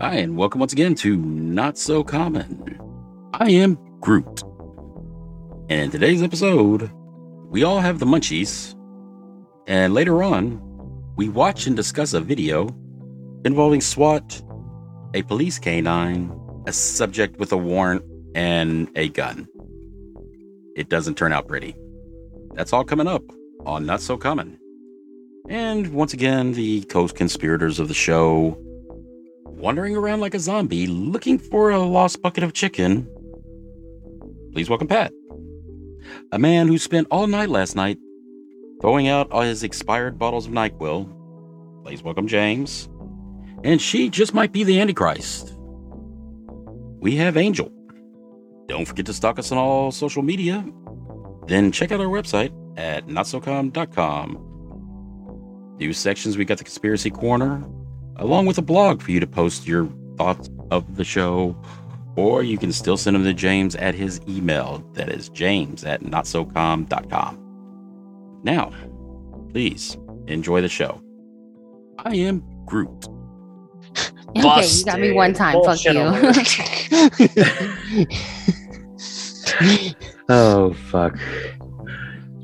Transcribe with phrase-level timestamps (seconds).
[0.00, 2.78] Hi, and welcome once again to Not So Common.
[3.34, 4.49] I am Groot.
[5.70, 6.90] And in today's episode,
[7.48, 8.74] we all have the munchies.
[9.68, 10.60] And later on,
[11.14, 12.76] we watch and discuss a video
[13.44, 14.42] involving SWAT,
[15.14, 18.02] a police canine, a subject with a warrant,
[18.34, 19.46] and a gun.
[20.74, 21.76] It doesn't turn out pretty.
[22.54, 23.22] That's all coming up
[23.64, 24.58] on Not So Common.
[25.48, 28.56] And once again, the co conspirators of the show
[29.44, 33.08] wandering around like a zombie looking for a lost bucket of chicken.
[34.52, 35.12] Please welcome Pat,
[36.32, 37.98] a man who spent all night last night
[38.80, 41.84] throwing out all his expired bottles of NyQuil.
[41.84, 42.88] Please welcome James.
[43.64, 45.54] And she just might be the Antichrist.
[47.00, 47.70] We have Angel.
[48.68, 50.64] Don't forget to stalk us on all social media.
[51.46, 54.46] Then check out our website at notsocom.com.
[55.78, 57.64] New sections, we got the Conspiracy Corner,
[58.16, 61.56] along with a blog for you to post your thoughts of the show,
[62.20, 64.84] or you can still send them to James at his email.
[64.94, 67.38] That is james at notsocom.com.
[68.44, 68.72] Now,
[69.52, 71.00] please enjoy the show.
[71.98, 73.06] I am Groot.
[74.36, 75.60] Okay, you got me one time.
[75.64, 75.90] Fuck you.
[80.28, 81.18] oh, fuck.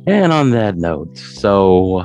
[0.09, 2.05] And on that note, so.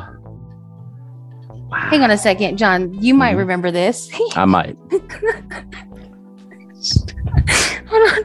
[1.74, 2.94] Hang on a second, John.
[3.02, 3.38] You might Mhm.
[3.40, 4.12] remember this.
[4.36, 4.78] I might.
[7.92, 8.24] Hold on.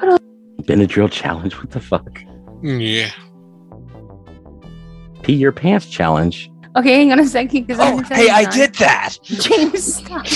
[0.00, 0.18] Hold on.
[0.64, 1.54] Benadryl challenge.
[1.56, 2.20] What the fuck?
[2.62, 3.10] Yeah.
[5.22, 6.50] Pee your pants challenge.
[6.74, 7.66] Okay, hang on a second.
[7.66, 9.18] Because Oh, hey, I did that.
[9.22, 10.24] James, stop.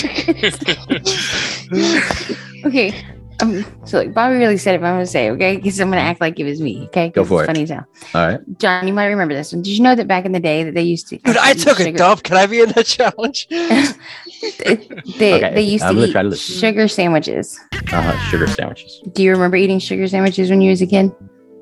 [2.65, 2.93] okay.
[3.39, 5.89] Um, so like Bobby really said it, but I'm gonna say it, okay, because I'm
[5.89, 7.53] gonna act like it was me, Okay, Go for it's it.
[7.53, 7.85] Funny as hell.
[8.15, 8.39] All right.
[8.57, 9.61] John, you might remember this one.
[9.61, 11.17] Did you know that back in the day that they used to?
[11.19, 12.23] Dude, I eat took a sugar- dump.
[12.23, 13.47] Can I be in the challenge?
[13.49, 17.59] they, Okay, they used I'm to eat to sugar sandwiches.
[17.91, 19.01] Uh, sugar sandwiches.
[19.13, 21.11] Do you remember eating sugar sandwiches when you was a kid?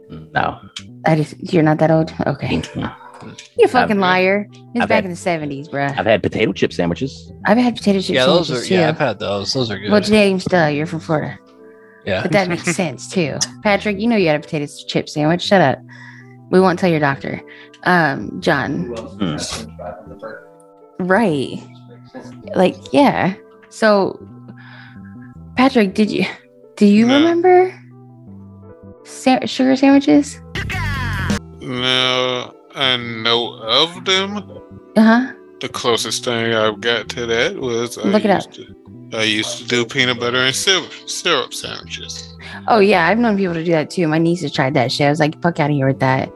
[0.10, 0.60] No.
[1.06, 2.14] That is, you're not that old.
[2.26, 2.62] Okay,
[3.58, 4.48] you fucking liar.
[4.52, 5.98] It's I've back had- in the '70s, bruh.
[5.98, 7.32] I've had potato chip sandwiches.
[7.46, 8.74] I've had potato chip yeah, those sandwiches are.
[8.74, 8.90] Yeah, too.
[8.90, 9.54] I've had those.
[9.54, 9.92] Those are good.
[9.92, 11.38] Well, James, duh, you're from Florida,
[12.06, 12.22] yeah.
[12.24, 13.38] but that makes sense too.
[13.64, 15.42] Patrick, you know you had a potato chip sandwich.
[15.42, 15.80] Shut up.
[16.52, 17.42] We won't tell your doctor.
[17.84, 18.86] Um, John,
[19.20, 19.38] Hmm.
[21.00, 21.60] right?
[22.56, 23.36] Like, yeah.
[23.70, 24.20] So,
[25.58, 26.26] Patrick, did you
[26.78, 27.18] do you No.
[27.18, 27.74] remember
[29.04, 30.40] sa- sugar sandwiches?
[31.62, 34.38] No, I know of them.
[34.98, 35.34] Uh huh.
[35.62, 38.52] The closest thing I've got to that was I Look it up.
[38.54, 38.75] to
[39.16, 42.34] I used to do peanut butter and syrup syrup sandwiches.
[42.68, 44.08] Oh yeah, I've known people to do that too.
[44.08, 45.08] My niece has tried that shit.
[45.08, 46.32] I was like, fuck out of here with that.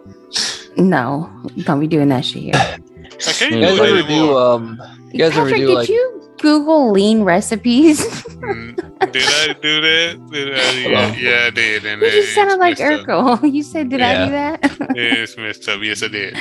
[0.77, 1.29] No,
[1.63, 2.55] don't be doing that shit here.
[2.55, 4.37] I can't You guys ever do?
[4.37, 4.81] Um,
[5.11, 5.89] you guys ever Patrick, do did like?
[5.89, 7.99] you Google lean recipes?
[8.39, 8.73] Mm,
[9.11, 10.29] did I do that?
[10.31, 11.85] Did I, yeah, yeah, I did.
[11.85, 13.43] And you just sounded like messed up.
[13.43, 14.61] You said, "Did I do that?"
[14.95, 15.81] Yeah, it's messed up.
[15.83, 16.37] Yes, I did.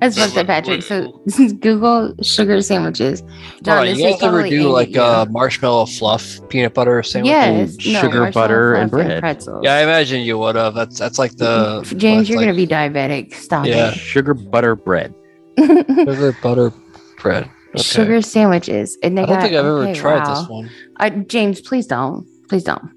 [0.00, 0.82] That's So fucked up, Patrick.
[0.82, 1.12] So
[1.60, 3.20] Google sugar sandwiches.
[3.62, 5.02] John, Hold on, this you is guys ever do like you.
[5.02, 7.28] uh, marshmallow fluff peanut butter sandwich?
[7.30, 9.20] yes, no, sugar, butter, and fluff bread.
[9.20, 9.60] pretzels.
[9.62, 10.74] Yeah, I imagine you would have.
[10.74, 13.34] That's that's like the James, you're like gonna be diabetic.
[13.34, 13.70] Stop it.
[13.70, 13.90] Yeah.
[13.92, 15.14] Sugar butter bread.
[15.58, 16.72] sugar butter
[17.18, 17.50] bread.
[17.74, 17.82] Okay.
[17.82, 18.96] Sugar sandwiches.
[19.02, 20.40] And they I don't got- think I've ever okay, tried wow.
[20.40, 20.70] this one.
[20.98, 22.26] Uh, James, please don't.
[22.48, 22.90] Please don't.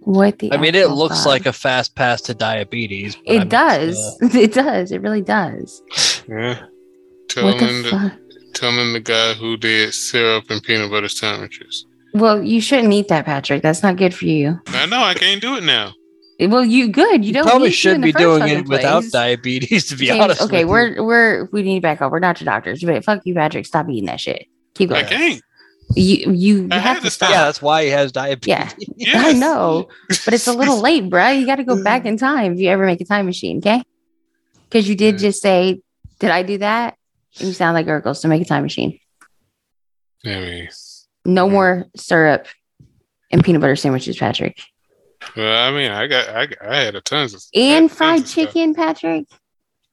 [0.00, 0.52] What the?
[0.52, 1.26] I mean, it looks fuck?
[1.26, 3.16] like a fast pass to diabetes.
[3.26, 4.18] but I It does.
[4.22, 4.92] uh, It does.
[4.92, 5.82] It really does.
[6.28, 6.60] Yeah.
[6.60, 6.68] What
[7.28, 8.12] Telling the the, fuck?
[8.54, 11.86] telling the guy who did syrup and peanut butter sandwiches.
[12.14, 13.62] Well, you shouldn't eat that, Patrick.
[13.62, 14.60] That's not good for you.
[14.68, 15.92] I know I can't do it now.
[16.40, 17.22] Well, you good.
[17.24, 19.88] You you don't probably need should in be doing fucking it without diabetes.
[19.90, 22.10] To be James, honest, okay, with we're we're we need to back up.
[22.10, 23.66] We're not your doctors, but fuck you, Patrick.
[23.66, 24.46] Stop eating that shit.
[24.74, 25.04] Keep going.
[25.04, 25.20] I going.
[25.32, 25.42] can't.
[25.96, 27.28] You you I have to to stop.
[27.28, 27.30] stop.
[27.38, 28.48] yeah, that's why he has diabetes.
[28.48, 29.26] Yeah, Yes.
[29.26, 29.88] I know,
[30.24, 31.38] but it's a little late, bruh.
[31.38, 33.82] You got to go back in time if you ever make a time machine, okay?
[34.68, 35.28] Because you did Yeah.
[35.28, 35.80] just say,
[36.20, 36.96] "Did I do that?"
[37.38, 38.98] And you sound like Urkel, so make a time machine.
[40.24, 40.68] I mean,
[41.24, 41.52] No Mm.
[41.52, 42.46] more syrup
[43.32, 44.60] and peanut butter sandwiches, Patrick,
[45.36, 48.28] well, I mean, I got, I, got- I had a tons of and fried of
[48.28, 48.46] stuff.
[48.46, 49.26] chicken, Patrick,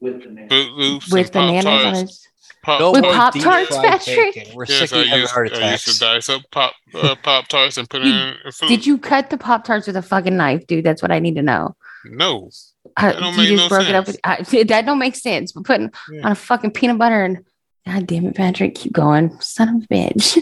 [0.01, 0.25] Boot
[0.73, 1.99] Loops with and bananas on Pop-Tarts.
[2.01, 2.27] his.
[2.67, 4.35] Pop No With Pop Tarts, fried Patrick?
[4.35, 4.55] bacon.
[4.55, 6.27] We're Yes, sick I of having used, heart I used to attacks.
[6.27, 8.67] dice up pop uh, pop tarts and put it in food.
[8.67, 10.83] Did you cut the Pop Tarts with a fucking knife, dude?
[10.85, 11.75] That's what I need to know.
[12.05, 12.49] No.
[12.97, 14.53] Uh, That don't you make just no broke it up with sense.
[14.53, 15.51] I, that don't make sense.
[15.53, 16.25] But putting Yeah.
[16.25, 17.39] on a fucking peanut butter and
[17.85, 20.37] God damn it, Patrick, keep going, son of a bitch.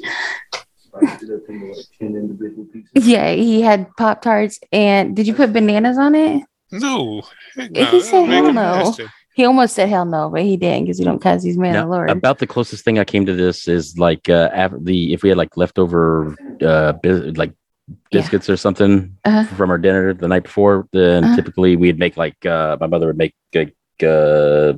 [2.96, 6.44] yeah, he had Pop Tarts and did you put bananas on it?
[6.72, 7.22] No.
[7.56, 9.08] If no, he said that'll hell it no.
[9.36, 11.44] He almost said hell no, but he didn't because he don't cuss.
[11.44, 12.10] He's man Now, of the Lord.
[12.10, 15.38] about the closest thing I came to this is like uh, the if we had
[15.38, 17.52] like leftover uh bis- like
[17.90, 18.22] Yeah.
[18.22, 19.44] biscuits or something Uh-huh.
[19.56, 21.36] from our dinner the night before, then Uh-huh.
[21.36, 24.74] typically we'd make like uh my mother would make like uh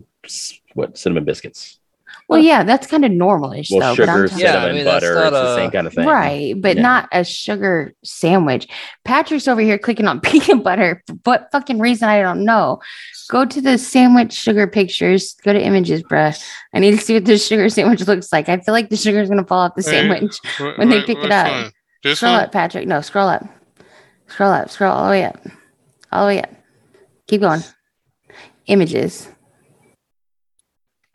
[0.74, 1.77] what cinnamon biscuits.
[2.28, 4.04] Well, yeah, that's kind of normalish Well, though.
[4.04, 5.94] but I'm sugar, talking- Yeah, I cinnamon, mean, butter, not it's the same kind of
[5.94, 6.06] thing.
[6.08, 6.82] Right, but Yeah.
[6.82, 8.68] not a sugar sandwich.
[9.06, 12.80] Patrick's over here clicking on peanut butter for what fucking reason I don't know.
[13.30, 15.36] Go to the sandwich sugar pictures.
[15.44, 16.42] Go to images, bruh.
[16.74, 18.48] I need to see what the sugar sandwich looks like.
[18.50, 20.38] I feel like the sugar is gonna fall off the Hey, sandwich.
[20.58, 21.52] Wh- When they wh- pick it up.
[21.52, 21.72] one?
[22.04, 22.44] This Scroll one?
[22.44, 22.88] up, Patrick.
[22.88, 23.44] No, scroll up.
[24.28, 24.70] Scroll up.
[24.70, 25.40] Scroll all the way up.
[26.12, 26.50] All the way up.
[27.28, 27.64] Keep going.
[28.68, 29.28] Images.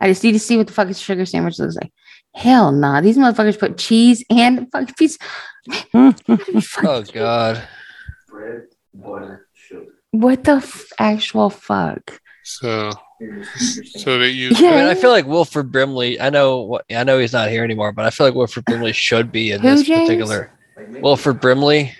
[0.03, 1.91] I just need to see what the fuck fucking sugar sandwich looks like.
[2.35, 2.99] Hell nah.
[2.99, 5.17] These motherfuckers put cheese and a fucking piece.
[6.83, 7.63] Oh God.
[8.27, 8.63] Bread,
[8.93, 9.85] butter, sugar.
[10.11, 12.19] What the f- actual fuck?
[12.43, 12.91] So,
[13.95, 14.71] so that you Yeah.
[14.71, 16.19] I mean, I feel like Wilford Brimley.
[16.19, 18.91] I know what I know he's not here anymore, but I feel like Wilford Brimley
[18.91, 20.09] should be in Who, this James?
[20.09, 20.51] particular.
[20.99, 21.93] Wilford Brimley,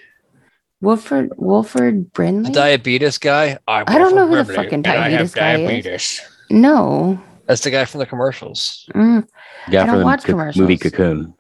[0.81, 2.51] Wilford Wilford the Brimley?
[2.51, 3.57] diabetes guy.
[3.67, 5.83] I'm I don't know Wilford who the Brimley, fucking and I have diabetes guy is.
[5.83, 6.21] diabetes.
[6.50, 7.21] no.
[7.45, 8.87] That's the guy from the commercials.
[8.95, 9.27] Mm,
[9.69, 10.61] Yeah, I don't for watch co- commercials.
[10.61, 11.33] movie Cocoon.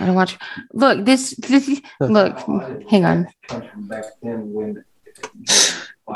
[0.00, 0.36] I don't watch.
[0.72, 2.38] Look, this this look,
[2.90, 3.28] hang on.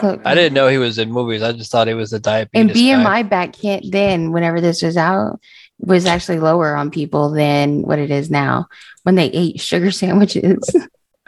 [0.03, 0.23] Look.
[0.25, 1.43] I didn't know he was in movies.
[1.43, 3.23] I just thought he was a diabetes and guy.
[3.25, 5.41] BMI back then, then whenever this was out,
[5.79, 8.67] was actually lower on people than what it is now
[9.03, 10.59] when they ate sugar sandwiches.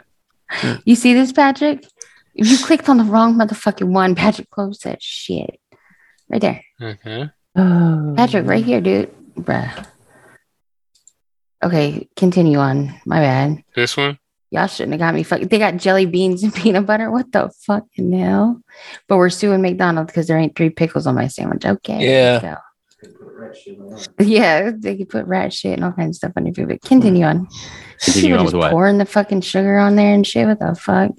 [0.85, 1.85] you see this, Patrick?
[2.33, 5.59] If you clicked on the wrong motherfucking one, Patrick closed that shit
[6.29, 6.61] right there.
[7.57, 8.15] Okay.
[8.15, 9.11] Patrick, right here, dude.
[9.35, 9.87] Bruh.
[11.63, 12.93] Okay, continue on.
[13.05, 13.63] My bad.
[13.75, 14.19] This one?
[14.51, 15.47] Y'all shouldn't have got me fucking.
[15.47, 17.09] They got jelly beans and peanut butter.
[17.11, 18.61] What the fucking hell?
[19.07, 21.65] But we're suing McDonald's because there ain't three pickles on my sandwich.
[21.65, 22.05] Okay.
[22.11, 22.39] Yeah.
[22.41, 22.57] so-
[24.19, 26.67] Yeah, they could put rat shit and all kinds of stuff on your food.
[26.69, 27.47] But continue on.
[28.03, 28.71] Continue People on just with what?
[28.71, 30.47] pouring the fucking sugar on there and shit.
[30.47, 31.11] What the fuck?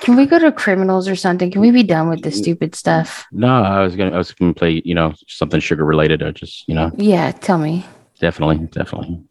[0.00, 1.50] Can we go to criminals or something?
[1.50, 3.26] Can we be done with this stupid stuff?
[3.32, 6.66] No, I was gonna I was gonna play, you know, something sugar related or just,
[6.68, 7.84] you know, Yeah, tell me.
[8.18, 9.22] definitely, definitely.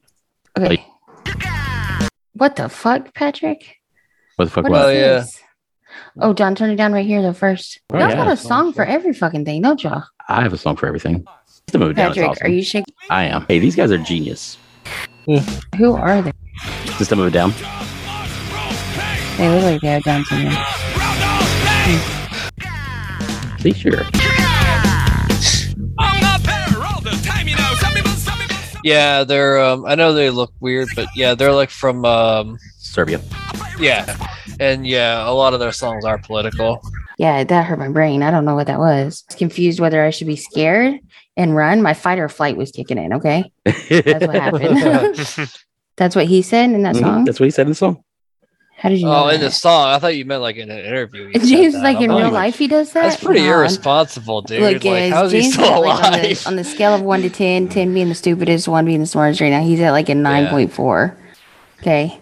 [0.58, 0.86] Okay.
[2.34, 3.78] What the fuck, Patrick?
[4.36, 5.00] What the fuck What was Oh, yeah.
[5.20, 5.42] this?
[6.22, 7.80] Oh, John, turn it down right here though first.
[7.92, 8.16] Oh, Y'all yeah.
[8.16, 10.04] got a song for every fucking thing, don't y'all?
[10.28, 11.26] I have a song for everything.
[11.48, 12.46] System of a Down Patrick, awesome.
[12.46, 12.94] are you shaking?
[13.10, 13.46] I am.
[13.48, 14.58] Hey, these guys are genius.
[15.78, 16.32] Who are they?
[16.98, 17.52] System of a Down.
[19.40, 20.54] They look like they have Down syndrome.
[23.62, 24.04] See, sure.
[28.84, 29.60] Yeah, they're.
[29.60, 32.06] Um, I know they look weird, but yeah, they're like from.
[32.06, 33.22] Um, Serbia.
[33.80, 34.16] yeah,
[34.60, 36.82] and yeah, a lot of their songs are political.
[37.18, 38.24] Yeah, that hurt my brain.
[38.24, 39.24] I don't know what that was.
[39.30, 41.00] I was confused whether I should be scared
[41.38, 41.82] and run.
[41.82, 43.14] My fight or flight was kicking in.
[43.14, 45.50] Okay, that's what happened.
[45.98, 47.26] that's what he said in that Mhm, song.
[47.26, 48.04] That's what he said in the song.
[48.80, 49.26] How did you know?
[49.26, 51.32] Oh, in the song, I thought you meant like in an interview.
[51.40, 51.84] James, that.
[51.84, 53.04] like I'm in real like, life, he does that.
[53.10, 53.48] That's pretty Nah.
[53.58, 54.62] irresponsible, dude.
[54.62, 56.48] Look, like, guys, how's he James still is, like, on, the, alive?
[56.48, 59.42] on the scale of one to 10, 10 being the stupidest, one being the smartest
[59.42, 61.16] right now, he's at like a 9.4.
[61.82, 62.20] Okay.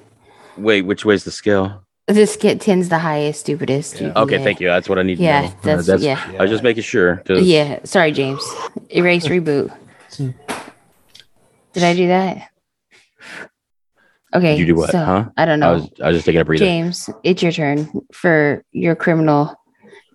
[0.57, 1.83] Wait, which way's the scale?
[2.07, 3.99] This skit 10's the highest, stupidest.
[4.01, 4.13] Yeah.
[4.15, 4.67] Okay, thank you.
[4.67, 5.73] That's what I need to Yeah, know.
[5.73, 6.23] Uh, that's, yeah.
[6.39, 7.17] I was just making sure.
[7.17, 7.79] 'cause- Yeah.
[7.83, 8.41] Sorry, James.
[8.89, 9.71] Erase, reboot.
[10.17, 12.49] Did I do that?
[14.35, 14.57] Okay.
[14.57, 15.29] You do what, so, huh?
[15.37, 15.73] I don't I know.
[15.75, 16.65] was I was just taking a breather.
[16.65, 19.55] James, it's your turn for your criminal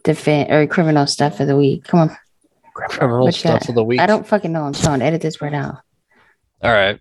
[0.04, 1.85] defense or criminal stuff of the week.
[1.85, 2.16] Come on.
[2.75, 3.69] Criminal What you stuff got?
[3.71, 4.00] of the week.
[4.00, 4.64] I don't fucking know.
[4.64, 5.81] I'm trying to edit this right now.
[6.62, 7.00] All right.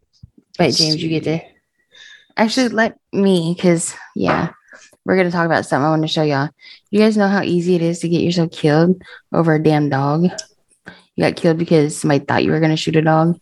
[0.59, 1.39] Wait, Let's James, you get see.
[1.39, 1.45] to
[2.37, 4.51] actually let me because yeah,
[5.05, 6.49] we're gonna talk about something I want to show y'all.
[6.91, 9.01] You guys know how easy it is to get yourself killed
[9.33, 10.23] over a damn dog.
[11.15, 13.39] You got killed because somebody thought you were gonna shoot a dog.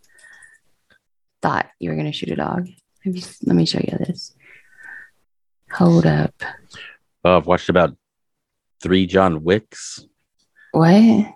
[1.41, 2.67] Thought you were gonna shoot a dog.
[3.05, 4.33] Let me, let me show you this.
[5.73, 6.33] Hold up.
[7.23, 7.95] Oh, I've watched about
[8.81, 10.05] three John Wicks
[10.71, 10.93] What?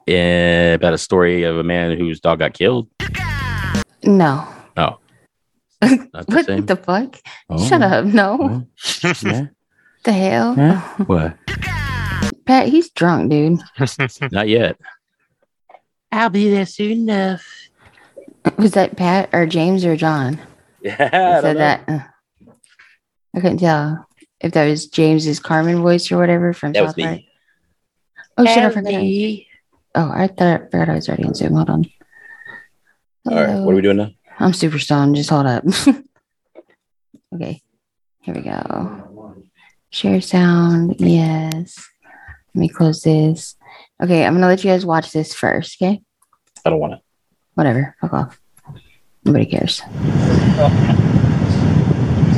[0.08, 2.88] eh, about a story of a man whose dog got killed.
[4.03, 4.48] No.
[4.75, 4.98] Oh,
[5.82, 6.65] not the What same.
[6.65, 7.20] the fuck?
[7.50, 8.05] Oh, Shut up.
[8.05, 8.38] No.
[8.41, 9.46] oh, yeah.
[10.03, 10.55] The hell?
[10.55, 10.82] Huh?
[11.05, 11.38] What?
[12.46, 13.60] Pat, he's drunk, dude.
[14.34, 14.77] Not yet.
[16.12, 17.46] I'll be there soon enough.
[18.58, 20.39] Was that Pat or James or John?
[20.89, 21.83] Yeah, I don't said that?
[21.87, 21.99] Uh,
[23.35, 24.05] I couldn't tell
[24.41, 27.17] if that was James's Cartman voice or whatever from That was South Park.
[27.17, 27.29] me.
[28.37, 28.57] Oh shit!
[28.63, 28.91] I forgot.
[29.01, 29.47] me.
[29.95, 31.53] Oh, I thought I forgot I was already on Zoom.
[31.53, 31.85] Hold on.
[33.29, 34.09] All right, what are we doing now?
[34.39, 35.15] I'm super stoned.
[35.15, 35.63] Just hold up.
[37.35, 37.61] okay,
[38.21, 39.35] here we go.
[39.91, 40.95] Share sound.
[40.99, 41.87] Yes.
[42.55, 43.55] Let me close this.
[44.01, 45.81] Okay, I'm gonna let you guys watch this first.
[45.81, 46.01] Okay,
[46.65, 47.01] I don't want to.
[47.53, 47.95] whatever.
[48.01, 48.39] Fuck off.
[49.25, 49.81] Nobody cares.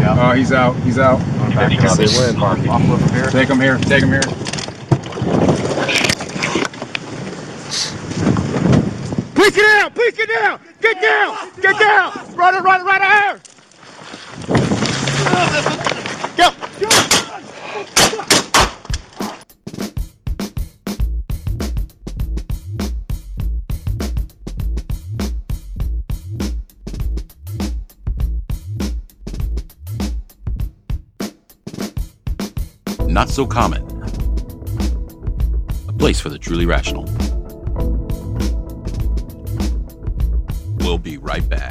[0.08, 0.76] Oh, he's out.
[0.84, 1.20] He's out.
[1.98, 2.36] They win.
[3.32, 3.78] Take him here.
[3.80, 4.22] Take him here.
[9.34, 9.92] Please get down.
[9.94, 10.60] Please get down.
[10.82, 11.38] Get down.
[11.62, 12.36] Get down.
[12.36, 13.15] Run it, run it, run it
[33.16, 33.82] Not so common.
[35.88, 37.06] A place for the truly rational.
[40.80, 41.65] We'll be right back.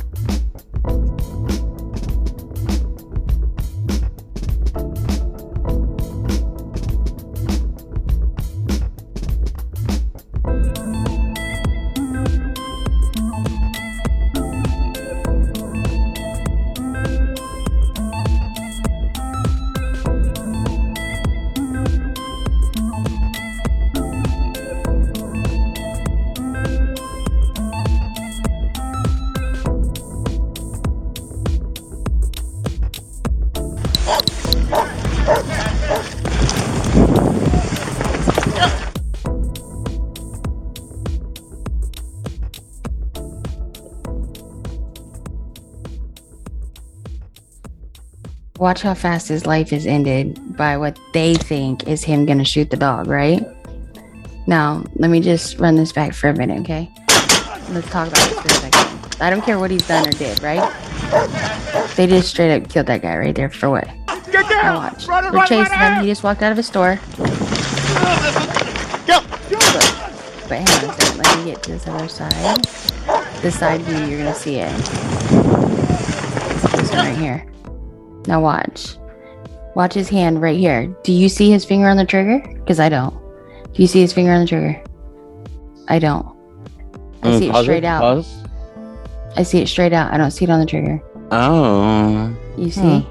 [48.64, 52.71] Watch how fast his life is ended by what they think is him gonna shoot
[52.71, 53.47] the dog, right?
[54.47, 56.90] Now, let me just run this back for a minute, okay?
[57.73, 59.16] Let's talk about this for a second.
[59.21, 60.62] I don't care what he's done or did, right?
[61.94, 63.87] They just straight up killed that guy right there for what?
[64.33, 65.06] Get Now watch.
[65.06, 66.00] Run We're run chasing run him.
[66.00, 66.99] He just walked out of a store.
[69.06, 69.21] Go.
[70.49, 71.18] But hang on a second.
[71.18, 72.64] Let me get to this other side.
[73.42, 74.75] This side view, you're gonna see it.
[76.73, 77.47] This one right here.
[78.26, 78.97] Now watch.
[79.75, 80.87] Watch his hand right here.
[81.02, 82.40] Do you see his finger on the trigger?
[82.54, 83.14] Because I don't.
[83.73, 84.83] Do you see his finger on the trigger?
[85.88, 86.26] I don't.
[87.23, 88.00] I Mm, see it straight out.
[88.00, 88.45] Pause.
[89.37, 90.12] I see it straight out.
[90.12, 91.02] I don't see it on the trigger.
[91.33, 92.35] Oh.
[92.57, 93.04] You see?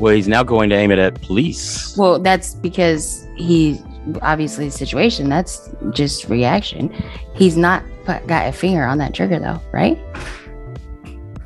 [0.00, 1.96] Well, he's now going to aim it at police.
[1.96, 3.80] Well, that's because he
[4.22, 5.28] obviously the situation.
[5.28, 6.94] That's just reaction.
[7.34, 9.98] He's not put, got a finger on that trigger though, right?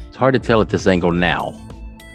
[0.07, 1.59] It's hard to tell at this angle now.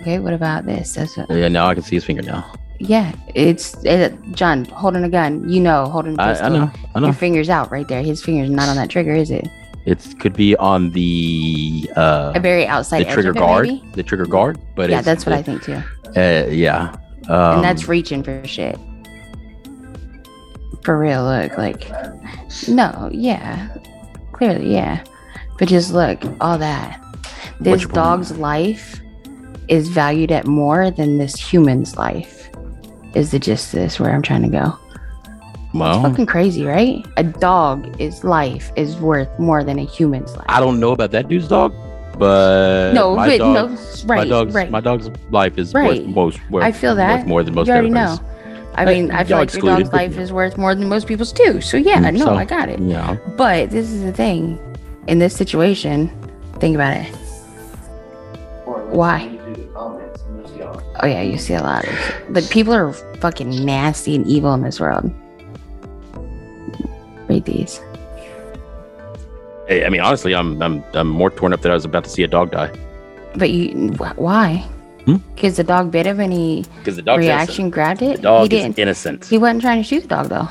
[0.04, 0.20] Okay.
[0.20, 0.94] What about this?
[0.94, 2.52] That's what, Yeah, now I can see his finger now.
[2.80, 3.14] yeah.
[3.36, 5.48] It's it, John holding a gun.
[5.50, 6.38] You know, holding I.
[6.40, 6.70] I know.
[6.94, 7.08] I know.
[7.08, 8.02] Your finger's out right there.
[8.04, 9.48] His finger's not on that trigger, is it?
[9.86, 13.68] It could be on the uh A very outside the edge trigger it, guard.
[13.68, 13.92] maybe?
[13.94, 14.60] The trigger guard.
[14.76, 15.82] But yeah, that's what I think too.
[16.16, 16.96] Uh, yeah.
[17.30, 18.78] Um, and that's reaching for shit.
[20.84, 21.90] For real, look like
[22.68, 23.70] no, yeah,
[24.34, 25.04] clearly, yeah.
[25.58, 27.02] But just look, all that.
[27.62, 29.00] This dog's life
[29.74, 32.48] is valued at more than this human's life.
[33.16, 34.78] Is the gist of this where I'm trying to go?
[35.74, 37.04] well, Fucking crazy, right?
[37.18, 40.46] A dog is life is worth more than a human's life.
[40.48, 41.74] I don't know about that dude's dog,
[42.20, 44.70] but no, my but dog, no, my right, dog's right.
[44.70, 46.02] my dog's life is Right.
[46.06, 46.50] worth most.
[46.52, 47.18] Worth, I feel that.
[47.20, 48.20] worth more than most you already know.
[48.76, 51.08] I mean, I feel y'all like your dog's but- life is worth more than most
[51.08, 51.60] people's too.
[51.62, 52.80] So yeah, Mm, no, so- I got it.
[52.80, 53.18] Yeah.
[53.36, 54.60] But this is the thing.
[55.08, 56.10] In this situation,
[56.60, 57.08] think about it.
[58.92, 59.28] Why?
[61.02, 61.86] Oh yeah, you see a lot.
[61.88, 61.94] Of,
[62.30, 65.12] but people are fucking nasty and evil in this world.
[67.28, 67.82] Read these.
[69.68, 72.10] Hey, I mean, honestly, I'm I'm I'm more torn up that I was about to
[72.10, 72.70] see a dog die
[73.36, 74.58] But you, wh- why?
[75.06, 75.18] Hmm?
[75.36, 78.18] Because the dog bit him and he because the dog reaction grabbed it.
[78.18, 78.80] The dog he is didn't.
[78.80, 79.26] innocent.
[79.26, 80.48] He wasn't trying to shoot the dog though.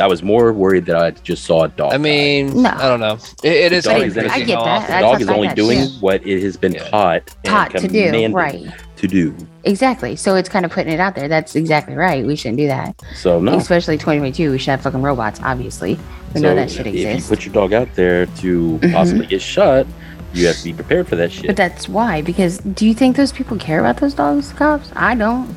[0.00, 1.92] I was more worried that I just saw a dog.
[1.92, 2.70] I mean, No.
[2.70, 3.18] I don't know.
[3.42, 4.32] It, it is dog kind is of innocent.
[4.44, 4.82] crazy I get that.
[4.82, 5.94] often- I the dog is only doing too.
[6.00, 6.88] what it has been Yeah.
[6.88, 8.66] taught and Taught to do, right?
[8.98, 9.34] To do.
[9.64, 10.16] Exactly.
[10.16, 11.28] So it's kind of putting it out there.
[11.28, 12.24] That's exactly right.
[12.26, 13.00] We shouldn't do that.
[13.16, 13.56] So no.
[13.56, 14.50] Especially 2022.
[14.50, 15.40] We should have fucking robots.
[15.42, 15.98] Obviously,
[16.34, 17.24] we know that shit exists.
[17.26, 18.92] if you put your dog out there to Mhm.
[18.92, 19.86] possibly get shot,
[20.34, 21.46] you have to be prepared for that shit.
[21.46, 22.22] But that's why.
[22.22, 24.90] Because do you think those people care about those dogs, cops?
[24.94, 25.54] I don't.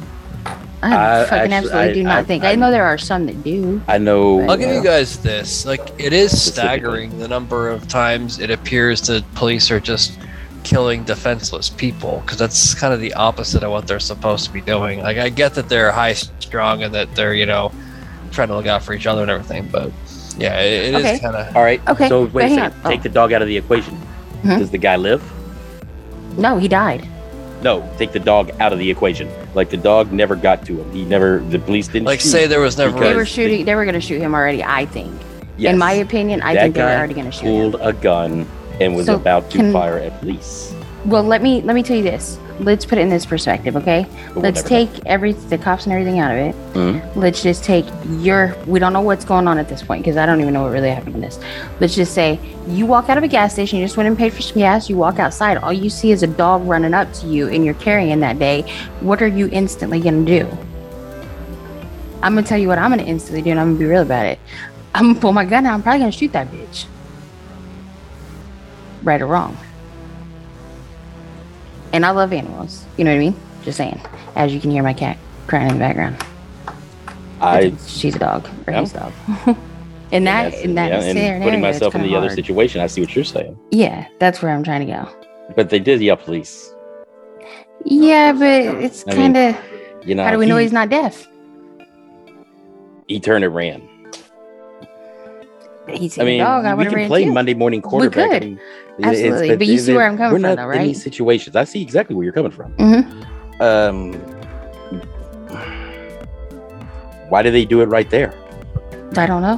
[0.83, 2.43] I, I fucking actually- absolutely I- do not I- think.
[2.43, 3.81] I- I, know there are some that do.
[3.87, 4.41] I know.
[4.49, 4.77] I'll give Yeah.
[4.77, 5.63] you guys this.
[5.65, 10.13] Like, it is staggering the number of times it appears that police are just
[10.63, 14.61] killing defenseless people because that's kind of the opposite of what they're supposed to be
[14.61, 14.99] doing.
[15.01, 17.71] Like, I get that they're high strung and that they're, you know,
[18.31, 19.91] trying to look out for each other and everything, but
[20.37, 21.19] yeah, it, it is Okay.
[21.19, 21.55] kind of.
[21.55, 21.81] All right.
[21.89, 22.73] Okay, So but wait a second.
[22.85, 22.91] on.
[22.91, 23.03] Take Oh.
[23.03, 23.97] the dog out of the equation.
[24.43, 24.59] Mhm.
[24.59, 25.21] Does the guy live?
[26.37, 27.07] No, he died.
[27.61, 27.87] No.
[27.97, 29.29] Take the dog out of the equation.
[29.53, 30.91] Like the dog never got to him.
[30.93, 31.39] He never.
[31.49, 32.05] The police didn't.
[32.05, 32.29] Like, shoot.
[32.29, 32.97] say there was never.
[32.99, 33.65] They were shooting.
[33.65, 34.63] They were going to shoot him already.
[34.63, 35.11] I think.
[35.57, 35.73] Yes.
[35.73, 37.71] In my opinion, I that think they were already going to shoot him.
[37.71, 38.47] pulled a gun
[38.81, 40.73] and was So about to can- fire at police.
[41.05, 42.37] Well, let me let me tell you this.
[42.59, 44.05] Let's put it in this perspective, okay?
[44.35, 46.55] We'll Let's take every the cops and everything out of it.
[46.75, 47.01] Mhm.
[47.15, 47.85] Let's just take
[48.19, 48.55] your.
[48.67, 50.71] We don't know what's going on at this point because I don't even know what
[50.71, 51.39] really happened in this.
[51.79, 53.79] Let's just say you walk out of a gas station.
[53.79, 54.91] You just went and paid for some gas.
[54.91, 55.57] You walk outside.
[55.57, 58.63] All you see is a dog running up to you, and you're carrying that day.
[58.99, 60.45] What are you instantly gonna do?
[62.21, 64.27] I'm gonna tell you what I'm gonna instantly do, and I'm gonna be real about
[64.27, 64.37] it.
[64.93, 65.73] I'm gonna pull my gun out.
[65.73, 66.85] I'm probably gonna shoot that bitch.
[69.03, 69.57] Right or wrong.
[71.93, 72.85] And I love animals.
[72.97, 73.35] You know what I mean?
[73.63, 73.99] Just saying.
[74.35, 75.17] As you can hear my cat
[75.47, 76.23] crying in the background.
[77.41, 78.47] I She's a dog.
[78.67, 78.81] Or Yeah.
[78.81, 79.13] a dog.
[80.11, 83.01] and that that's- in that yeah, and putting myself in the other situation, I see
[83.01, 83.57] what you're saying.
[83.71, 85.09] Yeah, that's where I'm trying to go.
[85.55, 86.73] But they did yell police.
[87.83, 89.57] Yeah, but it's kind of.
[90.05, 91.27] You know, How do we know he's not deaf?
[93.07, 93.81] he turned and ran.
[95.89, 96.63] He's I a mean, dog.
[96.65, 97.33] I we can play too.
[97.33, 98.41] Monday morning quarterback.
[98.41, 98.59] We could.
[99.03, 100.87] I mean, it- Absolutely, but you see where I'm coming we're from, not though, in
[100.87, 101.03] these right?
[101.03, 101.55] situations.
[101.55, 102.73] I see exactly where you're coming from.
[102.73, 103.61] Mhm.
[103.61, 104.13] Um,
[107.29, 108.33] why did they do it right there?
[109.17, 109.57] I don't know.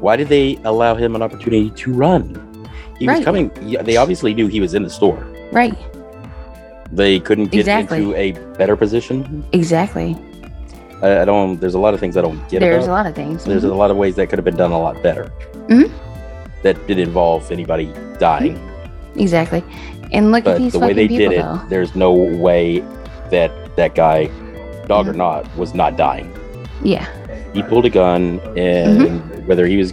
[0.00, 2.40] Why did they allow him an opportunity to run?
[2.98, 3.50] He was coming.
[3.82, 5.24] They obviously knew he was in the store.
[5.52, 5.76] Right.
[6.92, 7.98] They couldn't get Exactly.
[7.98, 9.44] into a better position.
[9.52, 10.16] Exactly.
[11.02, 11.60] I, I don't.
[11.60, 12.90] There's a lot of things I don't get There's about.
[12.92, 13.44] a lot of things.
[13.44, 15.32] There's a lot of ways that could have been done a lot better.
[15.68, 15.90] Mhm.
[16.62, 18.58] That didn't involve anybody dying.
[19.16, 19.62] Exactly.
[20.12, 21.60] And look at But these the way they people, did it, though.
[21.68, 22.80] there's no way
[23.30, 24.26] that that guy,
[24.86, 26.32] dog or not, was not dying.
[26.82, 27.06] Yeah.
[27.52, 29.46] He pulled a gun, and Mm-hmm.
[29.46, 29.92] whether he was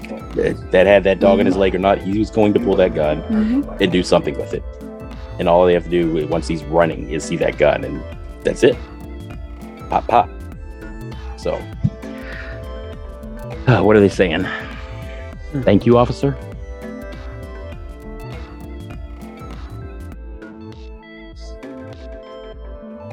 [0.72, 2.96] that had that dog in his leg or not, he was going to pull that
[2.96, 3.82] gun Mhm.
[3.82, 4.64] and do something with it.
[5.40, 8.02] And all they have to do once he's running is see that gun, and
[8.44, 8.76] that's it.
[9.90, 10.30] Pop, pop.
[11.38, 11.60] So,
[13.68, 14.46] uh, what are they saying?
[15.64, 16.36] Thank you, officer.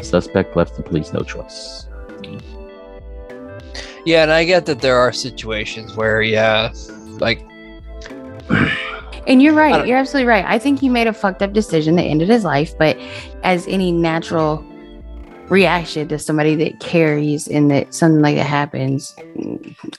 [0.09, 1.87] Suspect left the police no choice.
[4.05, 6.73] Yeah, and I get that there are situations where, yeah,
[7.19, 7.45] like,
[9.29, 9.87] And you're right.
[9.87, 10.45] You're absolutely right.
[10.47, 12.97] I think he made a fucked up decision that ended his life, but
[13.43, 14.65] as any natural
[15.51, 19.15] reaction to somebody that carries and that something like that happens,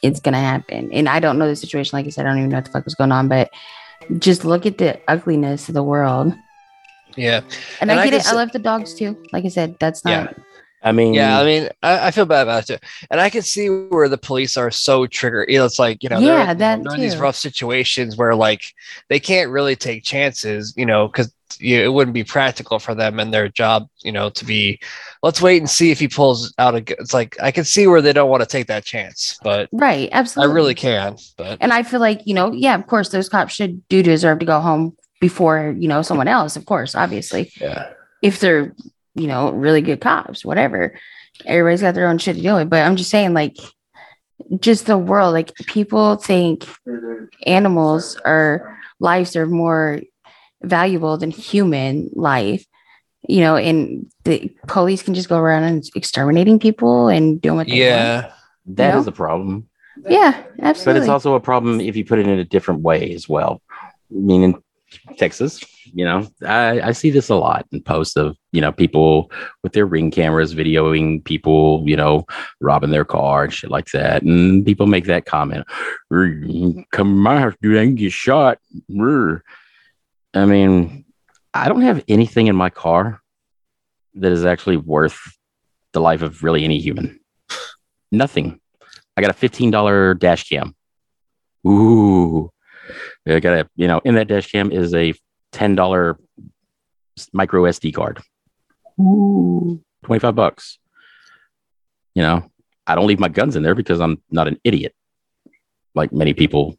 [0.01, 0.91] it's gonna happen.
[0.91, 1.95] And I don't know the situation.
[1.95, 3.51] Like I said, I don't even know what the fuck was going on, but
[4.17, 6.33] just look at the ugliness of the world.
[7.15, 7.41] Yeah,
[7.81, 8.25] And, And I I get can it.
[8.25, 9.17] s- I love the dogs too.
[9.33, 10.33] Like I said, that's not Yeah.
[10.81, 11.37] I mean, yeah.
[11.39, 14.17] I mean, I, I feel bad about it too, and I can see where the
[14.17, 15.49] police are so triggered.
[15.49, 18.33] You know, it's like you know, they're, Yeah, that they're in these rough situations where
[18.33, 18.63] like
[19.09, 20.73] they can't really take chances.
[20.77, 23.89] You know, because you, it wouldn't be practical for them and their job.
[24.03, 24.79] You know, to be
[25.21, 26.81] let's wait and see if he pulls out a.
[26.81, 29.67] gu- It's like I can see where they don't want to take that chance, but
[29.73, 30.07] right.
[30.13, 31.17] Absolutely, I really can.
[31.37, 34.39] But And I feel like, you know, yeah, of course, those cops should do deserve
[34.39, 37.51] to go home before, you know, someone else, of course, obviously.
[37.59, 38.73] yeah, If they're,
[39.15, 40.97] you know, really good cops, whatever.
[41.45, 42.69] Everybody's got their own shit to deal with.
[42.69, 43.55] But I'm just saying, like,
[44.59, 46.65] just the world, like, people think
[47.45, 50.01] animals or lives are more
[50.63, 52.65] valuable than human life,
[53.27, 57.67] you know, and the police can just go around and exterminating people and doing what
[57.67, 57.79] they want.
[57.79, 58.31] yeah,
[58.67, 59.09] that is No.
[59.09, 59.67] a problem.
[60.07, 60.99] Yeah, absolutely.
[61.01, 63.61] But it's also a problem if you put it in a different way as well.
[63.71, 64.55] I mean, in
[65.17, 69.31] Texas, you know, I, I see this a lot in posts of, you know, people
[69.63, 72.25] with their ring cameras videoing people, you know,
[72.59, 74.23] robbing their car and shit like that.
[74.23, 75.65] And people make that comment,
[76.11, 76.41] "Er,
[76.91, 78.59] come to my house, dude, I can get shot.
[78.99, 79.43] Er."
[80.33, 81.05] I mean,
[81.53, 83.21] I don't have anything in my car
[84.15, 85.19] that is actually worth
[85.93, 87.19] the life of really any human.
[88.11, 88.59] Nothing.
[89.17, 90.75] I got a $15 dash cam.
[91.67, 92.51] Ooh.
[93.27, 95.13] I got a, you know, in that dash cam is a
[95.53, 96.15] $10
[97.33, 98.21] micro SD card.
[98.99, 99.81] Ooh.
[100.03, 100.79] 25 bucks.
[102.15, 102.51] You know,
[102.87, 104.95] I don't leave my guns in there because I'm not an idiot
[105.95, 106.77] like many people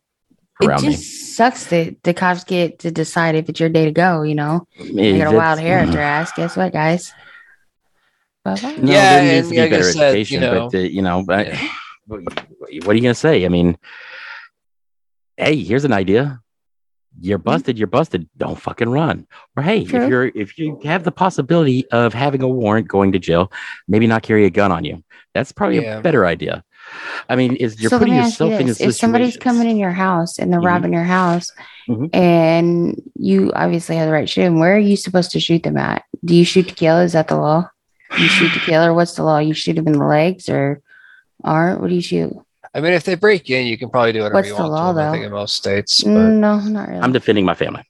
[0.63, 0.93] around it me.
[0.93, 4.35] just sucks that the cops get to decide if it's your day to go, you
[4.35, 4.67] know.
[4.79, 6.33] They It- got a wild it's- hair at their ass.
[6.33, 7.13] Guess what, guys?
[8.45, 8.77] Bye-bye.
[8.77, 11.23] No, Yeah, there needs and to be better said, you know- but uh, you know,
[11.23, 11.69] but Yeah.
[12.07, 12.23] what
[12.85, 13.45] what are you gonna say?
[13.45, 13.77] I mean,
[15.41, 16.41] hey, here's an idea.
[17.21, 17.77] You're busted.
[17.79, 18.29] You're busted.
[18.37, 19.27] Don't fucking run.
[19.57, 20.03] Or hey, True.
[20.03, 23.51] if you're if you have the possibility of having a warrant, going to jail,
[23.89, 25.03] maybe not carry a gun on you.
[25.35, 25.99] That's probably Yeah.
[25.99, 26.63] a better idea.
[27.29, 28.79] I mean, is you're so putting ask you yourself in this.
[28.79, 30.67] this If somebody's coming in your house and they're Mhm.
[30.67, 31.51] robbing your house
[31.89, 32.15] Mhm.
[32.15, 35.63] and you obviously have the right to shoot them, where are you supposed to shoot
[35.63, 36.05] them at?
[36.25, 36.99] Do you shoot to kill?
[36.99, 37.69] Is that the law?
[38.19, 39.39] You shoot to kill or what's the law?
[39.39, 40.81] You shoot them in the legs or
[41.45, 41.81] arm?
[41.81, 42.33] What do you shoot?
[42.75, 44.73] I mean, if they break in, you can probably do whatever What's you the want
[44.73, 45.13] law, to them, I though?
[45.15, 46.03] think in most states.
[46.05, 47.01] But Mm, No, not really.
[47.01, 47.83] I'm defending my family,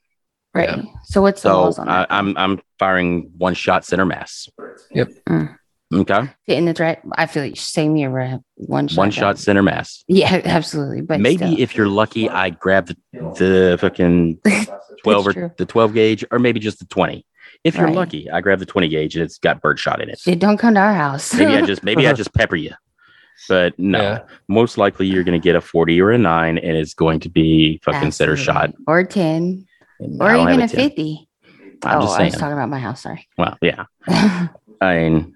[0.55, 0.69] right.
[0.71, 0.83] yeah.
[1.05, 2.07] So what's the so laws on I, that?
[2.13, 4.49] I'm I'm firing one shot center mass.
[4.93, 5.09] Yep.
[5.29, 5.57] Mm.
[5.93, 6.21] Okay.
[6.47, 7.03] Hitting the threat.
[7.17, 8.39] I feel like same year, right?
[8.55, 8.97] One shot.
[8.97, 9.13] One down.
[9.13, 10.05] shot center mass.
[10.07, 11.01] Yeah, absolutely.
[11.03, 11.59] But Maybe still.
[11.61, 14.39] if you're lucky, I grab the, the fucking
[15.03, 15.51] 12 or true.
[15.59, 17.27] the 12 gauge, or maybe just the 20.
[17.65, 17.95] If you're Right.
[17.97, 20.21] lucky, I grab the 20 gauge and it's got birdshot in it.
[20.25, 21.35] Dude, don't come to our house.
[21.35, 22.71] Maybe I just maybe I just pepper you.
[23.49, 24.19] But no, Yeah.
[24.49, 27.29] most likely you're going to get a 40 or a 9 and it's going to
[27.29, 28.73] be fucking center shot.
[28.87, 29.67] Or 10
[30.01, 30.69] And or even a 10.
[30.69, 31.29] 50.
[31.83, 33.03] I'm oh, just I was talking about my house.
[33.03, 33.27] Sorry.
[33.39, 33.85] well, yeah.
[34.83, 35.35] I mean,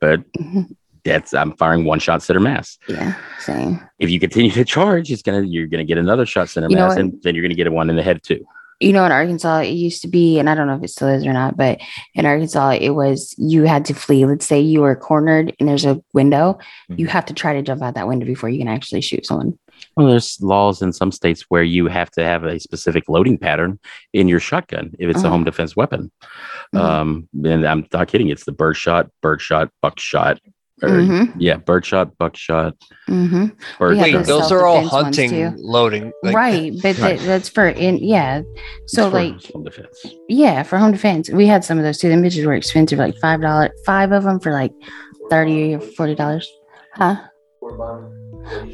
[0.00, 0.20] but
[1.04, 2.78] that's I'm firing one shot center mass.
[2.88, 3.80] yeah, same.
[3.98, 6.96] If you continue to charge, it's gonna you're gonna get another shot center You mass,
[6.96, 8.44] and then you're gonna get a one in the head too.
[8.80, 11.08] You know, in Arkansas, it used to be, and I don't know if it still
[11.08, 11.80] is or not, but
[12.14, 14.24] in Arkansas, it was you had to flee.
[14.24, 17.10] Let's say you were cornered and there's a window, you Mhm.
[17.10, 19.58] have to try to jump out that window before you can actually shoot someone.
[19.96, 23.78] Well, there's laws in some states where you have to have a specific loading pattern
[24.14, 25.30] in your shotgun if it's a Uh-huh.
[25.30, 26.10] home defense weapon.
[26.74, 26.80] Mhm.
[26.80, 28.28] Um, and I'm not kidding.
[28.28, 30.40] It's the bird shot, bird shot, buckshot.
[30.82, 31.34] Or, Mhm.
[31.36, 32.74] Yeah, bird shot, buckshot,
[33.06, 33.46] hmm
[33.78, 36.10] bird Wait, those those are all hunting loading.
[36.22, 36.72] like- right.
[36.82, 37.18] But Right.
[37.18, 38.40] that, that's for in, yeah.
[38.86, 40.06] So, It's for like, home defense.
[40.28, 41.28] Yeah, for home defense.
[41.28, 42.08] We had some of those too.
[42.08, 44.72] The bitches were expensive, like five dollars, five of them for like
[45.28, 46.50] thirty or forty dollars.
[46.94, 47.16] Huh?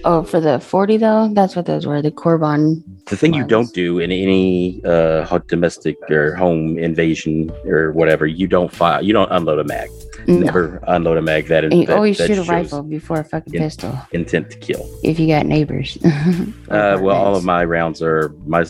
[0.05, 2.01] Oh, for the forty though, that's what those were.
[2.03, 2.83] The Corbon.
[3.07, 8.27] The thing you don't do in any uh, hot domestic or home invasion or whatever,
[8.27, 9.89] you don't fire, you don't unload a mag.
[10.27, 10.39] No.
[10.39, 11.47] Never unload a mag.
[11.47, 13.61] That is And you that, always that shoot a rifle before a fucking Yeah.
[13.61, 14.85] pistol Intent to kill.
[15.05, 15.97] if you got neighbors.
[16.69, 18.65] Uh, well, all of my rounds are my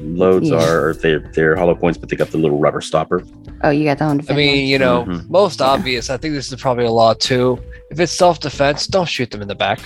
[0.00, 0.62] loads Yeah.
[0.62, 3.22] are they're they're hollow points, but they got the little rubber stopper.
[3.64, 5.28] Oh, you got the home I mean, you know, Mhm.
[5.30, 6.10] most obvious.
[6.10, 7.58] I think this is probably a law too.
[7.90, 9.80] If it's self defense, don't shoot them in the back.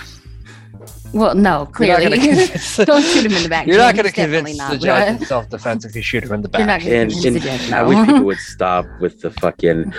[1.13, 1.21] One.
[1.21, 2.17] well, no, clearly.
[2.19, 2.77] convince.
[2.85, 3.67] don't shoot him in the back.
[3.67, 4.85] You're not going to Definitely convince not, the bro.
[4.87, 6.59] judge in self defense if you shoot him in the back.
[6.59, 6.87] You're not back.
[6.87, 7.71] gonna And, convince the and judge.
[7.71, 7.87] I no.
[7.89, 9.93] wish people would stop with the fucking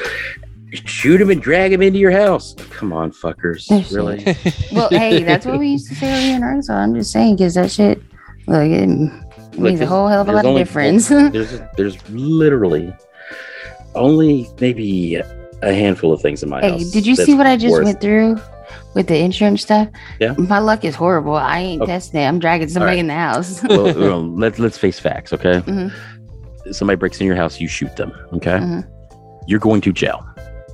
[0.86, 2.54] shoot him and drag him into your house.
[2.70, 3.70] Come on, fuckers!
[3.94, 4.24] Really?
[4.72, 6.74] well, hey, that's what we used to say over here in Arkansas.
[6.74, 8.02] I'm just saying because that shit,
[8.48, 8.88] like, it
[9.56, 11.08] means a whole hell of a there's lot of only- difference.
[11.08, 12.92] There's there's literally
[13.94, 16.90] only maybe a handful of things in my Hey, house.
[16.90, 18.36] did you see what I just worth- went through
[18.94, 19.88] with the insurance stuff?
[20.20, 20.34] Yeah.
[20.38, 21.34] My luck is horrible.
[21.34, 21.92] I ain't Okay.
[21.92, 22.26] testing it.
[22.26, 23.00] I'm dragging somebody right.
[23.00, 23.62] in the house.
[23.68, 25.60] well, well, let's let's face facts, okay?
[25.60, 25.92] Mhm.
[26.72, 28.58] Somebody breaks in your house, you shoot them, okay?
[28.58, 28.86] Mhm.
[29.46, 30.24] You're going to jail.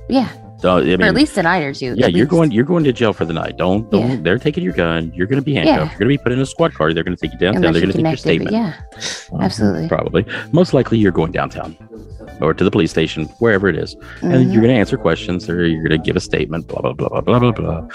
[0.09, 0.29] yeah.
[0.59, 1.95] So I mean, or at least a night or two.
[1.97, 3.57] yeah, you're going you're going to jail for the night.
[3.57, 4.07] Don't don't.
[4.11, 4.17] Yeah.
[4.21, 5.11] They're taking your gun.
[5.15, 5.75] You're going to be handcuffed.
[5.79, 5.89] Yeah.
[5.89, 6.93] You're going to be put in a squad car.
[6.93, 7.65] They're going to take you downtown.
[7.65, 8.51] Unless they're going to take your statement.
[8.51, 8.73] yeah.
[9.41, 9.87] absolutely.
[9.87, 10.23] Probably.
[10.51, 11.75] Most likely, you're going downtown
[12.39, 14.53] or to the police station, wherever it is, and Mhm.
[14.53, 16.67] you're going to answer questions or you're going to give a statement.
[16.67, 17.87] Blah blah blah blah blah blah blah.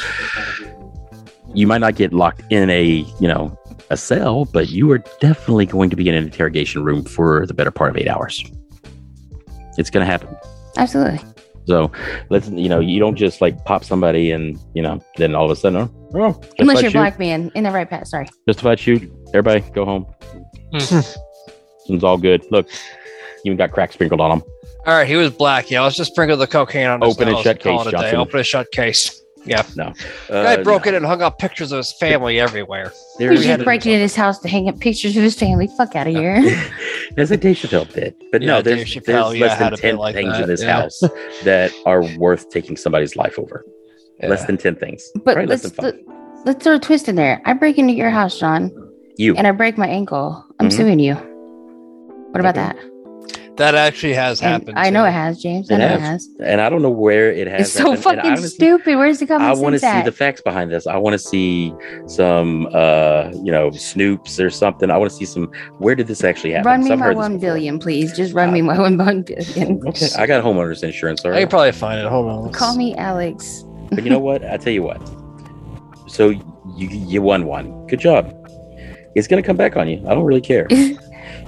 [1.54, 3.56] You might not get locked in a you know
[3.90, 7.54] a cell, but you are definitely going to be in an interrogation room for the
[7.54, 8.44] better part of eight hours.
[9.78, 10.28] It's going to happen.
[10.76, 11.20] Absolutely.
[11.66, 11.90] So
[12.30, 15.50] let's you know you don't just like pop somebody and you know then all of
[15.50, 18.06] a sudden oh, oh Unless you're shoot, black man in the right path.
[18.06, 18.28] Sorry.
[18.46, 20.06] justified shoot everybody go home.
[20.72, 22.44] it's all good.
[22.50, 22.68] Look,
[23.46, 24.42] even got crack sprinkled on him.
[24.86, 25.70] All right, he was black.
[25.70, 27.96] Yeah, let's just sprinkle the cocaine on his Open and shut case, it a day.
[27.96, 28.16] Johnson.
[28.18, 29.22] Open and shut case.
[29.44, 29.92] Yeah, Uh,
[30.28, 32.92] guy broke in and hung up pictures of his family everywhere.
[33.18, 33.64] There He's we just have it.
[33.64, 35.68] breaking in his house to hang up pictures of his family.
[35.76, 36.42] Fuck out of here.
[37.16, 39.96] That's a Dave Chappelle bit, but Yeah, no, there's, Chappelle, there's less had than ten
[39.98, 40.80] like things that, in this yeah.
[40.82, 41.00] house
[41.44, 43.64] that are worth taking somebody's life over.
[44.20, 45.08] Less than ten things.
[45.24, 45.84] But Right, let's than five.
[45.84, 45.94] let,
[46.44, 47.40] let's throw a twist in there.
[47.44, 48.72] I break into your house, John,
[49.16, 49.36] You.
[49.36, 50.44] and I break my ankle.
[50.58, 50.72] I'm Mhm.
[50.72, 51.14] suing you.
[51.14, 52.66] What about Okay.
[52.66, 52.76] that?
[53.56, 54.78] That actually has And happened.
[54.78, 55.08] I know too.
[55.08, 55.70] it has, James.
[55.70, 55.98] I It know has.
[55.98, 56.28] it has.
[56.40, 57.62] and I don't know where it has.
[57.62, 58.96] It's so happened, and fucking I honestly- stupid.
[58.96, 60.86] Where's the common I want to see the facts behind this.
[60.86, 61.72] I want to see
[62.06, 64.90] some, uh, you know, Snopes or something.
[64.90, 65.50] I want to see some.
[65.78, 66.66] Where did this actually happen?
[66.66, 67.52] Run me I've my one before.
[67.54, 68.14] billion, please.
[68.16, 69.80] Just run Uh, me my one one billion.
[69.88, 71.24] Okay, I got homeowners insurance.
[71.24, 72.06] All I can probably find it.
[72.06, 72.44] Hold on.
[72.46, 73.64] let's- Call me Alex.
[73.90, 74.44] but you know what?
[74.44, 75.00] I tell you what.
[76.08, 76.42] So you
[76.76, 77.86] you won one.
[77.86, 78.34] Good job.
[79.14, 79.98] It's gonna come back on you.
[80.06, 80.66] I don't really care.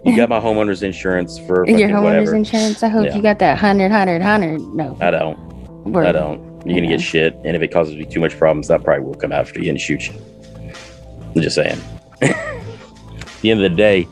[0.08, 2.34] You got my homeowners insurance for Your homeowner's whatever.
[2.36, 2.82] insurance.
[2.82, 3.16] I hope Yeah.
[3.16, 4.60] you got that hundred, hundred, hundred.
[4.60, 5.38] No, I don't.
[5.84, 6.06] word.
[6.06, 6.40] I don't.
[6.66, 9.14] You're gonna get shit, and if it causes me too much problems, I probably will
[9.14, 10.14] come after you and shoot you.
[11.34, 11.78] I'm just saying.
[12.20, 12.36] At
[13.42, 14.06] the end of the day,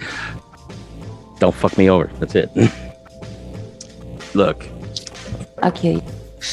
[1.39, 2.07] don't fuck me over.
[2.19, 2.51] That's it.
[4.35, 4.67] Look,
[5.63, 6.03] I'll kill you.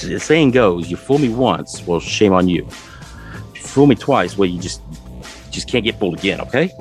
[0.09, 2.67] the saying goes, you fool me once, well, shame on you.
[3.55, 4.81] You fool me twice, well, you just
[5.51, 6.71] just can't get fooled again, okay?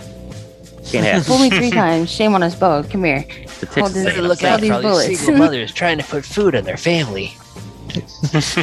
[0.93, 1.23] Can't happen.
[1.25, 2.11] Fool me three times.
[2.11, 2.91] Shame on us both.
[2.91, 3.25] Come here.
[3.29, 4.21] It's a Hold this- saying.
[4.21, 4.73] look I'm out saying.
[4.73, 5.39] for all these bullets.
[5.39, 7.35] mothers trying to put food on their family.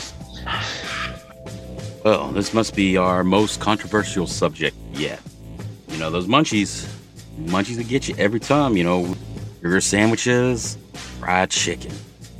[2.03, 5.19] Well, this must be our most controversial subject yet.
[5.89, 6.89] You know, those munchies,
[7.41, 9.15] munchies that get you every time, you know,
[9.61, 10.77] burger sandwiches,
[11.19, 11.91] fried chicken,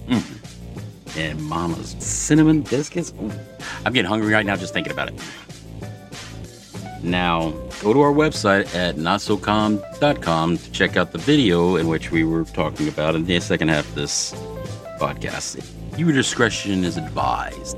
[0.08, 1.18] mm.
[1.18, 3.14] and mama's cinnamon biscuits.
[3.22, 3.32] Ooh,
[3.86, 5.16] I'm getting hungry right now just thinking about it.
[7.02, 12.24] Now, go to our website at notsocom.com to check out the video in which we
[12.24, 14.34] were talking about in the second half of this
[15.00, 15.66] podcast.
[15.98, 17.78] Your discretion is advised.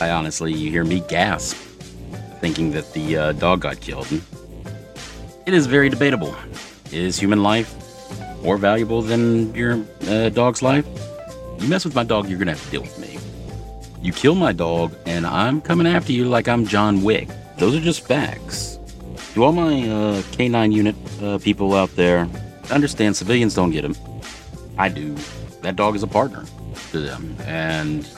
[0.00, 1.56] I honestly, you hear me gasp,
[2.40, 4.08] thinking that the uh, dog got killed.
[5.46, 6.34] It is very debatable.
[6.92, 7.74] Is human life
[8.42, 10.86] more valuable than your uh, dog's life?
[11.58, 13.18] You mess with my dog, you're gonna have to deal with me.
[14.02, 17.28] You kill my dog, and I'm coming after you like I'm John Wick.
[17.58, 18.78] Those are just facts.
[19.34, 22.28] To all my uh, K9 unit uh, people out there,
[22.70, 23.96] understand civilians don't get them.
[24.78, 25.16] I do.
[25.62, 26.44] That dog is a partner
[26.90, 28.08] to them, and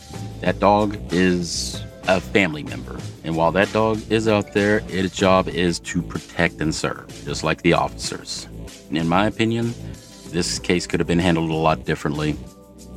[0.40, 2.98] that dog is a family member.
[3.24, 7.44] And while that dog is out there, its job is to protect and serve, just
[7.44, 8.48] like the officers.
[8.90, 9.74] In my opinion,
[10.28, 12.36] this case could have been handled a lot differently.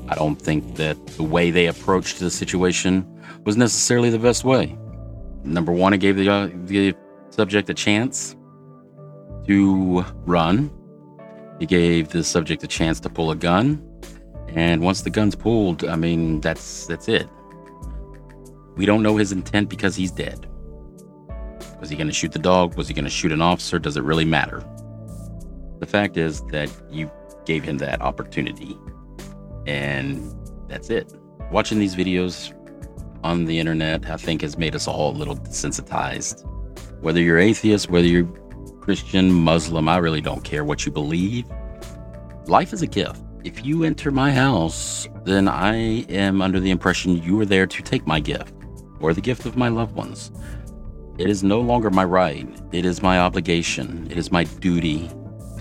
[0.07, 3.05] I don't think that the way they approached the situation
[3.45, 4.77] was necessarily the best way.
[5.43, 6.95] Number one, it gave the, uh, the
[7.29, 8.35] subject a chance
[9.47, 10.71] to run.
[11.59, 13.85] It gave the subject a chance to pull a gun.
[14.49, 17.27] And once the gun's pulled, I mean, that's that's it.
[18.75, 20.47] We don't know his intent because he's dead.
[21.79, 22.75] Was he going to shoot the dog?
[22.75, 23.79] Was he going to shoot an officer?
[23.79, 24.63] Does it really matter?
[25.79, 27.11] The fact is that you
[27.45, 28.77] gave him that opportunity.
[29.65, 30.35] And
[30.67, 31.13] that's it.
[31.51, 32.53] Watching these videos
[33.23, 36.45] on the internet, I think, has made us all a little desensitized.
[37.01, 38.27] Whether you're atheist, whether you're
[38.81, 41.45] Christian, Muslim, I really don't care what you believe.
[42.47, 43.21] Life is a gift.
[43.43, 45.75] If you enter my house, then I
[46.09, 48.53] am under the impression you are there to take my gift
[48.99, 50.31] or the gift of my loved ones.
[51.17, 52.47] It is no longer my right.
[52.71, 54.07] It is my obligation.
[54.09, 55.09] It is my duty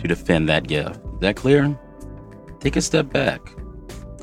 [0.01, 0.97] to defend that gift.
[0.97, 1.79] Is that clear?
[2.61, 3.41] Take a step back.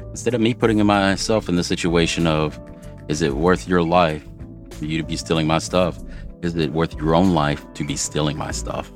[0.10, 2.60] Instead of me putting myself in the situation of,
[3.08, 4.24] is it worth your life
[4.72, 6.00] for you to be stealing my stuff?
[6.42, 8.92] Is it worth your own life to be stealing my stuff?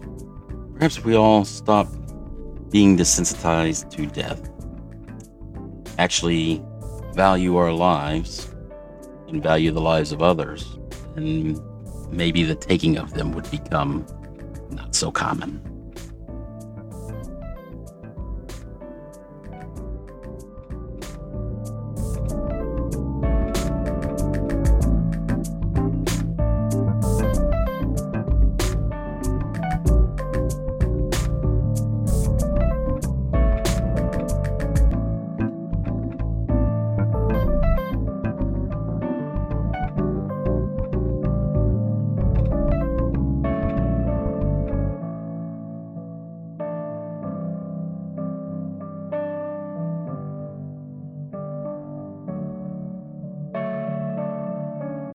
[0.75, 1.87] Perhaps we all stop
[2.71, 4.49] being desensitized to death.
[5.97, 6.63] Actually,
[7.13, 8.53] value our lives
[9.27, 10.77] and value the lives of others.
[11.15, 11.59] And
[12.11, 14.05] maybe the taking of them would become
[14.71, 15.68] not so common.